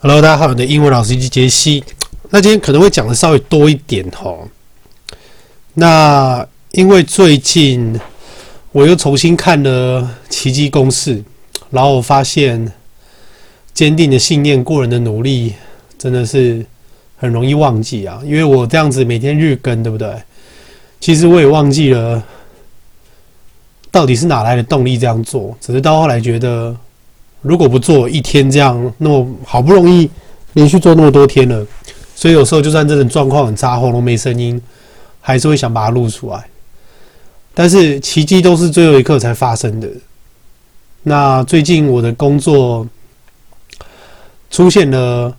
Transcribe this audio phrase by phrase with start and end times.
[0.00, 1.82] Hello，大家好，我的英文老师是杰西。
[2.30, 4.32] 那今天可能会讲的稍微多一点哈。
[5.74, 7.98] 那因为最近
[8.70, 11.16] 我又重新看了《奇迹公式》，
[11.70, 12.72] 然后我发现
[13.74, 15.54] 坚定的信念、过人的努力，
[15.98, 16.64] 真的是
[17.16, 18.22] 很容易忘记啊。
[18.24, 20.14] 因为我这样子每天日更，对不对？
[21.00, 22.22] 其实我也忘记了
[23.90, 26.76] 到底是哪来的动力这样做，只是到后来觉得。
[27.40, 30.10] 如果不做一天这样，那么好不容易
[30.54, 31.64] 连续做那么多天了，
[32.14, 34.60] 所以有时候就算这种状况很差，喉咙没声音，
[35.20, 36.44] 还是会想把它录出来。
[37.54, 39.88] 但是奇迹都是最后一刻才发生的。
[41.04, 42.84] 那最近我的工作
[44.50, 45.32] 出现了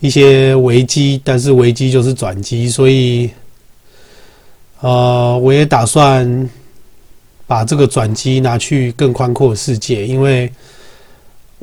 [0.00, 3.30] 一些危机，但是危机就是转机，所以
[4.80, 6.48] 呃，我也打算
[7.46, 10.50] 把这个转机拿去更宽阔的世界，因为。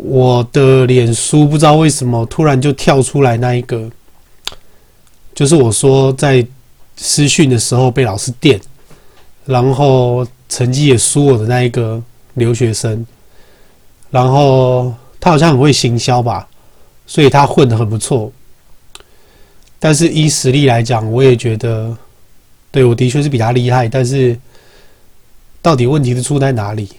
[0.01, 3.89] 我的脸书不知道为什么突然就跳出来那一个，
[5.35, 6.45] 就是我说在
[6.95, 8.59] 私讯的时候被老师电，
[9.45, 12.01] 然后成绩也输我的那一个
[12.35, 13.05] 留学生，
[14.09, 16.47] 然后他好像很会行销吧，
[17.05, 18.31] 所以他混的很不错。
[19.79, 21.95] 但是依实力来讲，我也觉得，
[22.71, 24.39] 对，我的确是比他厉害，但是
[25.61, 26.89] 到底问题是出在哪里？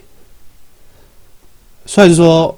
[1.86, 2.55] 虽然说。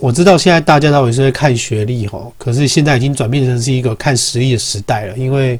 [0.00, 5.16] 我知道现在大家到底是在看学历哈，可是现在已经转变成是一个看实力的时代了。
[5.16, 5.58] 因为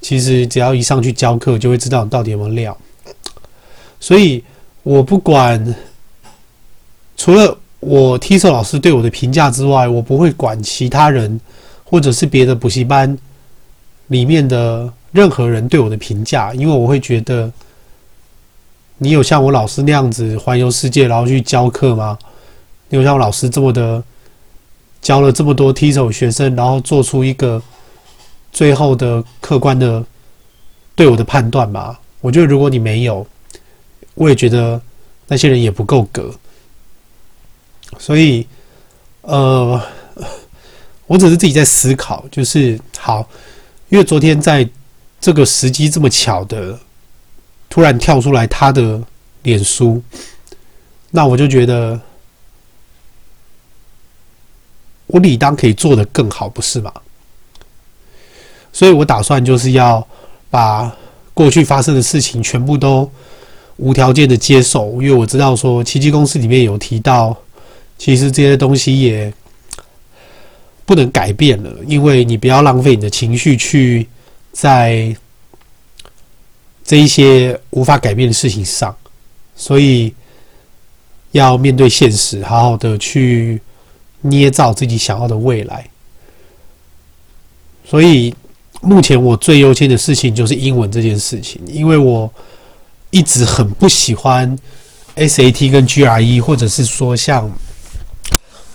[0.00, 2.76] 其实只要一上去教课，就会知道你到底有没有料。
[4.00, 4.42] 所以
[4.82, 5.74] 我不管，
[7.16, 11.40] 除了我 TESOL 老师对我的评价之外，我不会管其他人
[11.84, 13.16] 或者是别的补习班
[14.06, 17.50] 里面的任何人对我的评价，因为我会觉得，
[18.98, 22.16] 你有像我老师那样子环游世界，然后去教课吗？
[22.90, 24.02] 有像老师这么的
[25.02, 27.62] 教了这么多 T 手学生，然后做出一个
[28.50, 30.02] 最后的客观的
[30.96, 32.00] 对我的判断吧。
[32.22, 33.26] 我觉得如果你没有，
[34.14, 34.80] 我也觉得
[35.26, 36.34] 那些人也不够格。
[37.98, 38.46] 所以，
[39.20, 39.80] 呃，
[41.06, 43.28] 我只是自己在思考，就是好，
[43.90, 44.68] 因为昨天在
[45.20, 46.78] 这个时机这么巧的
[47.68, 48.98] 突然跳出来他的
[49.42, 50.02] 脸书，
[51.10, 52.00] 那我就觉得。
[55.08, 56.92] 我理当可以做得更好，不是吗？
[58.72, 60.06] 所以我打算就是要
[60.50, 60.94] 把
[61.34, 63.10] 过去发生的事情全部都
[63.76, 67.36] 无条件的接受，因为我知道说奇迹公司里面有提到，
[67.96, 69.32] 其实这些东西也
[70.84, 74.06] 不能改变了，因为你不要浪费你的情绪去
[74.52, 75.16] 在
[76.84, 78.94] 这一些无法改变的事情上，
[79.56, 80.14] 所以
[81.32, 83.60] 要面对现实，好好的去。
[84.22, 85.88] 捏造自己想要的未来，
[87.84, 88.34] 所以
[88.80, 92.28] 目前我最优先的事情就是英文这件事情，因为我
[93.10, 94.58] 一直很不喜欢
[95.14, 97.48] SAT 跟 GRE，或者是说像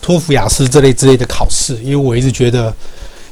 [0.02, 2.74] 托福、雅思这类之类的考试，因为我一直觉得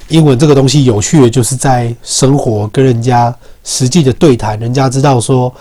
[0.09, 3.33] 英文这个东西有趣的就是在生活跟人家
[3.63, 5.53] 实际的对谈，人家知道说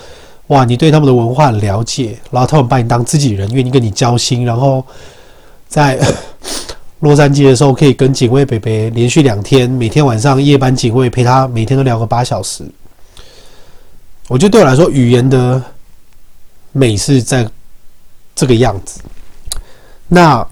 [0.49, 4.85] 哇，你对他们的文化很了解，然后他们把你当自己人，愿意跟你交心，然后
[5.69, 5.97] 在。
[7.01, 12.65] 洛杉矶的时候，可以跟警卫北北连续两天，每天晚上夜班警卫陪他，每天都聊个八小时。
[14.29, 15.61] 我觉得对我来说，语言的
[16.73, 17.49] 美是在
[18.35, 19.01] 这个样子。
[20.09, 20.47] 那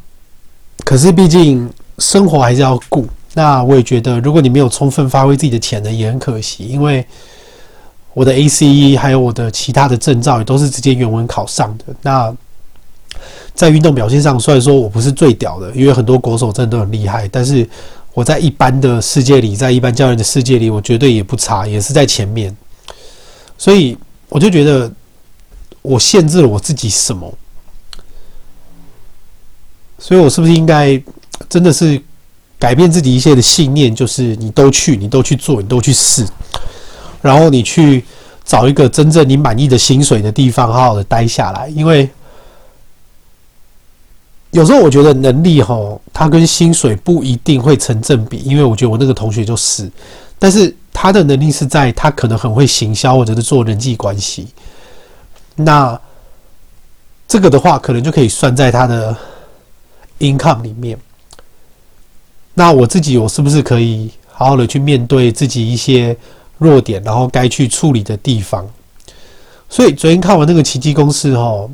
[0.85, 3.07] 可是毕竟生活还是要顾。
[3.35, 6.67] 那我也觉得，如果你没有充分发挥自己的潜能，也很可惜。
[6.67, 7.07] 因为
[8.15, 11.85] 我的 ACE 还有我的其他的证照，也都是直接原文考上的。
[12.03, 12.35] 那
[13.55, 17.69] 在运动表现上，虽然说我不是最屌的，因为很多国手真的都很厉害，但是
[18.15, 22.57] 我在一般的世界里，在一般教练的世界里，我绝对也不差，也是在前面。
[23.57, 23.97] 所以
[24.29, 24.91] 我就觉得，
[25.83, 27.33] 我限制了我自己什么？
[29.99, 31.01] 所以我是不是应该
[31.49, 32.01] 真的是
[32.59, 33.95] 改变自己一些的信念？
[33.95, 36.25] 就是你都去，你都去做，你都去试，
[37.21, 38.05] 然后你去
[38.45, 42.09] 找一个真正你满意的薪水的地方，好好的待下来，因为。
[44.51, 49.91] 有时候我觉得能力齁，它跟薪水不一定会成正比，因为我觉得我那个同学就是，
[50.39, 54.49] 但是他的能力是在他可能很会行销或者是做人际关系，
[55.55, 56.01] 那
[57.29, 59.15] 这个的话可能就可以算在他的
[60.19, 60.99] income 里面。
[62.55, 66.17] 那我自己我是不是可以好好的去面对自己一些
[66.57, 68.67] 弱点，然后该去处理的地方？
[69.69, 71.69] 所以昨天看完那个奇迹公式齁。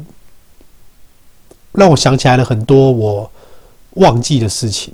[1.74, 3.30] 让我想起来了很多我
[3.94, 4.92] 忘记的事情，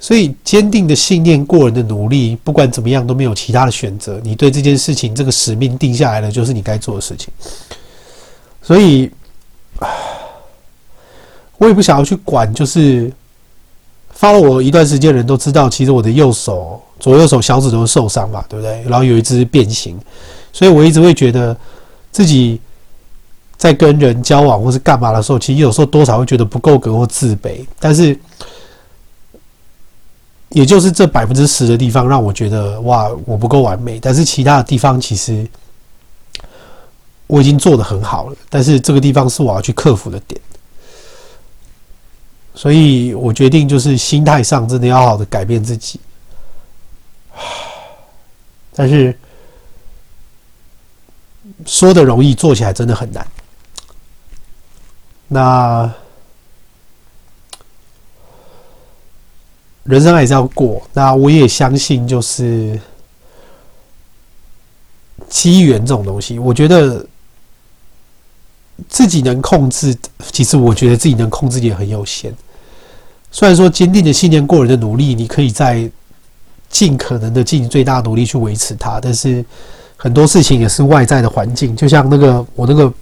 [0.00, 4.20] 所以坚定的信念、过人的努力，不管怎么样都没有其他的选择。
[4.24, 7.28] 你对这件事情这个使命定下来了，就是你该做的事情。
[8.62, 9.10] 所以，
[11.58, 13.12] 我也不想要去管，就是。
[14.14, 18.80] 发了我一段时间人都知道，其实我的右手、左右手小指都受伤嘛，对不对？
[18.82, 19.98] 然后有一只变形，
[20.52, 21.56] 所以我一直会觉得
[22.12, 22.60] 自己
[23.62, 27.64] 在跟人交往或是干嘛的时候，其实有时候多少会觉得不够格或自卑。
[27.78, 28.18] 但是，
[30.48, 34.00] 也就是这百分之十的地方让我觉得哇，我不够完美。
[34.00, 35.46] 但是其他的地方其实
[37.28, 38.36] 我已经做得很好了。
[38.50, 40.40] 但是这个地方是我要去克服的点。
[42.52, 46.00] 所以我决定，就是心态上真的要好好的改变自己。
[48.74, 49.16] 但是
[51.64, 53.24] 说的容易，做起来真的很难。
[55.32, 55.90] 那
[59.84, 60.82] 人生还是要过。
[60.92, 62.78] 那我也相信，就是
[65.30, 67.04] 机缘这种东西，我觉得
[68.88, 69.96] 自己能控制。
[70.30, 72.34] 其实我觉得自己能控制也很有限。
[73.30, 75.90] 虽然说坚定的信念、过人的努力，你可以在
[76.68, 79.42] 尽可能的尽最大努力去维持它，但是
[79.96, 81.74] 很多事情也是外在的环境。
[81.74, 82.92] 就像那个我那个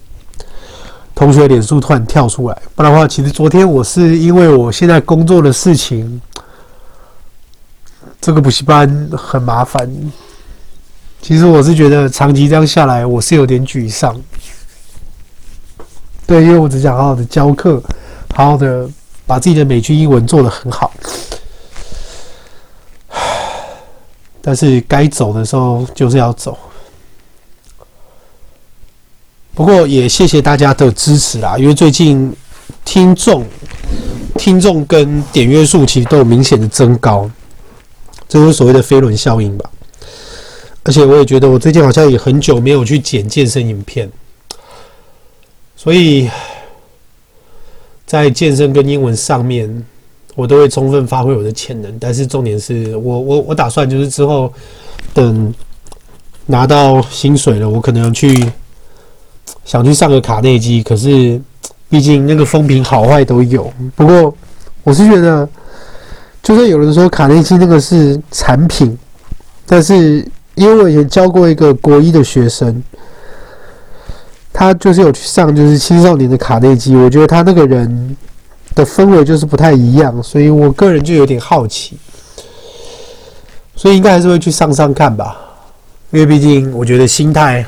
[1.20, 6.18] 同学脸书突然跳出来，不然的话，其实昨天我是因为我现在工作的事情，
[8.18, 9.86] 这个补习班很麻烦。
[11.20, 14.18] 其实我是觉得长期这样下来，我是有点沮丧。
[16.26, 17.82] 对，因为我只想好好的教课，
[18.34, 18.88] 好好的。
[19.26, 20.90] 把自己的美剧英文做得很好，
[24.42, 26.58] 但是该走的时候就是要走。
[29.60, 32.34] 不过也谢谢大家的支持啦，因为最近
[32.82, 33.44] 听众、
[34.36, 37.30] 听众跟点阅数其实都有明显的增高，
[38.26, 39.70] 这就是所谓的飞轮效应吧。
[40.82, 44.10] 而且我也觉得我最近好像也很久没有去剪健身影片，
[45.76, 46.30] 所以。
[48.06, 49.86] 在健身跟英文上面，
[50.34, 51.96] 我都会充分发挥我的潜能。
[52.00, 54.50] 但是重点是我我我打算就是之后
[55.12, 55.54] 等
[56.46, 58.50] 拿到薪水了，我可能去
[59.64, 60.82] 想去上个卡内基。
[60.82, 61.40] 可是
[61.88, 63.72] 毕竟那个风评好坏都有。
[63.96, 64.34] 不过
[64.82, 65.48] 我是觉得，
[66.42, 68.96] 就算有人说卡内基那个是产品，
[69.66, 72.82] 但是因为我以前教过一个国一的学生。
[74.52, 76.96] 他就是有去上，就是青少年的卡内基。
[76.96, 78.16] 我觉得他那个人
[78.74, 81.96] 的氛围就是不太一样，所以我个人就有点好奇，
[83.76, 85.36] 所以应该还是会去上上看吧。
[86.10, 87.64] 因为毕竟我觉得心态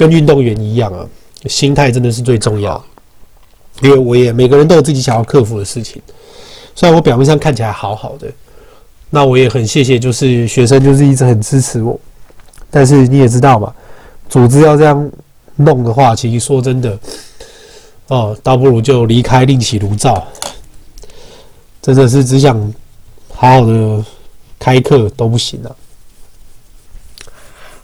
[0.00, 1.06] 跟运动员一样啊，
[1.44, 2.82] 心态真的是最重要。
[3.82, 6.00] 因为我也每个人都有自己想要克服的事情，
[6.74, 8.26] 虽然我表面上看起来好好的，
[9.10, 12.00] 那我也很谢谢，就是学生就是一直很支持我，
[12.70, 13.70] 但是你也知道嘛，
[14.26, 15.10] 组织要这样。
[15.56, 16.98] 弄的话，其实说真的，
[18.06, 20.26] 哦，倒不如就离开，另起炉灶。
[21.82, 22.56] 真的是只想
[23.28, 24.02] 好好的
[24.58, 25.76] 开课都不行了。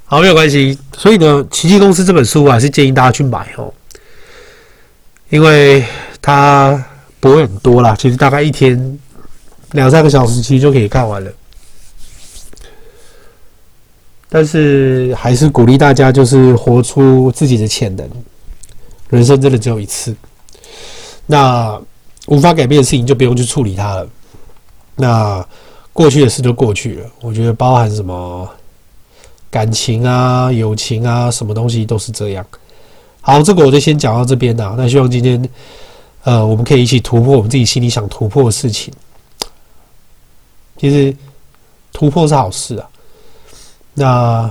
[0.09, 0.79] 好，没有关系。
[0.97, 3.75] 所以呢，《奇迹公司》这本书我还是建议大家去买哦，
[5.31, 5.85] 因为
[6.23, 6.85] 它
[7.19, 8.99] 不会很多啦，其实大概一天
[9.73, 11.31] 两三个小时，其实就可以看完了。
[14.29, 18.09] 但是还是鼓励大家，就是活出自己的潜能。
[19.09, 20.15] 人生真的只有一次，
[21.27, 21.81] 那
[22.27, 24.09] 无法改变的事情就不用去处理它了。
[24.95, 25.45] 那
[25.93, 27.11] 过去的事就过去了。
[27.21, 28.49] 我觉得包含什么
[29.51, 32.45] 感情啊、友情啊，什么东西都是这样。
[33.21, 34.75] 好，这个我就先讲到这边了。
[34.77, 35.49] 那希望今天
[36.25, 38.93] 呃，我们可以一起突破我们自己心里想突破的事情。
[40.79, 41.17] 其实
[41.93, 42.89] 突破是好事啊。
[43.95, 44.51] 那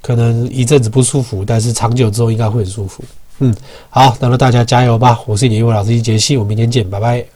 [0.00, 3.02] 可能一阵子不舒服，但是长久之后应该会很舒服。
[3.40, 3.54] 嗯，
[3.90, 5.18] 好，那么大家加油吧！
[5.26, 7.33] 我是你的英文老师一杰西，我们明天见，拜拜。